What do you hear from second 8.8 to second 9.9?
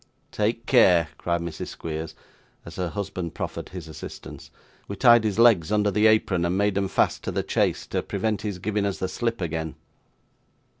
us the slip again.